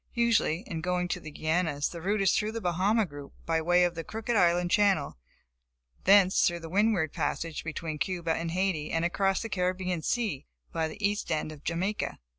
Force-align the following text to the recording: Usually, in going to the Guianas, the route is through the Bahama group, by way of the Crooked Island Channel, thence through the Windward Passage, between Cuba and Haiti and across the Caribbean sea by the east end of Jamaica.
Usually, 0.15 0.63
in 0.65 0.81
going 0.81 1.09
to 1.09 1.19
the 1.19 1.29
Guianas, 1.31 1.89
the 1.91 2.01
route 2.01 2.21
is 2.23 2.35
through 2.35 2.53
the 2.53 2.59
Bahama 2.59 3.05
group, 3.05 3.33
by 3.45 3.61
way 3.61 3.83
of 3.83 3.93
the 3.93 4.03
Crooked 4.03 4.35
Island 4.35 4.71
Channel, 4.71 5.15
thence 6.05 6.41
through 6.47 6.61
the 6.61 6.69
Windward 6.71 7.13
Passage, 7.13 7.63
between 7.63 7.99
Cuba 7.99 8.33
and 8.33 8.49
Haiti 8.49 8.89
and 8.89 9.05
across 9.05 9.43
the 9.43 9.47
Caribbean 9.49 10.01
sea 10.01 10.47
by 10.71 10.87
the 10.87 10.97
east 11.07 11.31
end 11.31 11.51
of 11.51 11.63
Jamaica. 11.63 12.17